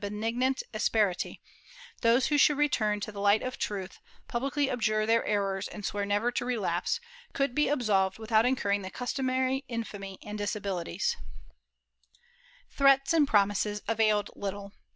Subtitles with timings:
[0.01, 1.41] 352 MOBISCOS [Book VIH benignant asperity;
[2.01, 6.07] those who should return to the light of truth, publicly abjure their errors and swear
[6.07, 6.99] never to relapse,
[7.33, 11.17] could be absolved without incurring the customary infamy and disabilities/
[12.71, 14.73] Threats and promises availed little.